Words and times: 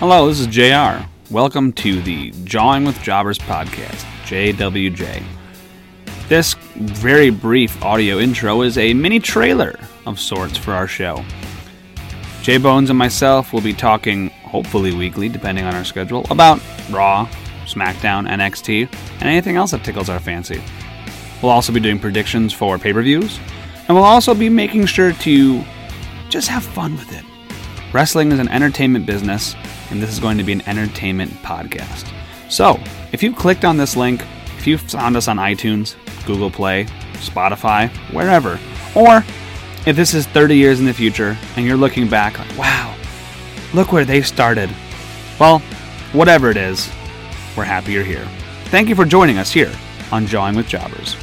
Hello, 0.00 0.28
this 0.28 0.38
is 0.38 0.46
JR. 0.46 1.04
Welcome 1.28 1.72
to 1.72 2.00
the 2.00 2.30
Jawing 2.44 2.84
with 2.84 3.02
Jobbers 3.02 3.36
podcast, 3.36 4.04
JWJ. 4.26 5.24
This 6.28 6.54
very 6.76 7.30
brief 7.30 7.82
audio 7.82 8.20
intro 8.20 8.62
is 8.62 8.78
a 8.78 8.94
mini 8.94 9.18
trailer 9.18 9.76
of 10.06 10.20
sorts 10.20 10.56
for 10.56 10.72
our 10.72 10.86
show. 10.86 11.24
J 12.42 12.58
Bones 12.58 12.90
and 12.90 12.98
myself 12.98 13.52
will 13.52 13.60
be 13.60 13.72
talking, 13.72 14.28
hopefully 14.44 14.94
weekly, 14.94 15.28
depending 15.28 15.64
on 15.64 15.74
our 15.74 15.84
schedule, 15.84 16.24
about 16.30 16.60
Raw, 16.90 17.28
SmackDown, 17.66 18.28
NXT, 18.28 18.88
and 19.14 19.22
anything 19.24 19.56
else 19.56 19.72
that 19.72 19.82
tickles 19.82 20.08
our 20.08 20.20
fancy. 20.20 20.62
We'll 21.42 21.50
also 21.50 21.72
be 21.72 21.80
doing 21.80 21.98
predictions 21.98 22.52
for 22.52 22.78
pay 22.78 22.92
per 22.92 23.02
views, 23.02 23.40
and 23.88 23.96
we'll 23.96 24.04
also 24.04 24.32
be 24.32 24.48
making 24.48 24.86
sure 24.86 25.12
to 25.12 25.64
just 26.28 26.46
have 26.46 26.62
fun 26.62 26.92
with 26.92 27.12
it. 27.12 27.24
Wrestling 27.92 28.32
is 28.32 28.38
an 28.38 28.48
entertainment 28.48 29.06
business, 29.06 29.56
and 29.90 30.02
this 30.02 30.10
is 30.10 30.20
going 30.20 30.36
to 30.36 30.44
be 30.44 30.52
an 30.52 30.66
entertainment 30.68 31.30
podcast. 31.42 32.12
So, 32.50 32.78
if 33.12 33.22
you 33.22 33.32
clicked 33.32 33.64
on 33.64 33.78
this 33.78 33.96
link, 33.96 34.22
if 34.58 34.66
you 34.66 34.76
found 34.76 35.16
us 35.16 35.26
on 35.26 35.38
iTunes, 35.38 35.94
Google 36.26 36.50
Play, 36.50 36.84
Spotify, 37.14 37.88
wherever, 38.12 38.58
or 38.94 39.24
if 39.86 39.96
this 39.96 40.12
is 40.12 40.26
30 40.26 40.56
years 40.56 40.80
in 40.80 40.86
the 40.86 40.92
future 40.92 41.36
and 41.56 41.64
you're 41.64 41.76
looking 41.76 42.08
back 42.08 42.38
like, 42.38 42.58
wow, 42.58 42.94
look 43.72 43.90
where 43.90 44.04
they 44.04 44.20
started. 44.20 44.68
Well, 45.40 45.60
whatever 46.12 46.50
it 46.50 46.58
is, 46.58 46.90
we're 47.56 47.64
happy 47.64 47.92
you're 47.92 48.04
here. 48.04 48.28
Thank 48.66 48.90
you 48.90 48.94
for 48.94 49.06
joining 49.06 49.38
us 49.38 49.50
here 49.50 49.72
on 50.12 50.26
Jawing 50.26 50.56
with 50.56 50.68
Jobbers. 50.68 51.16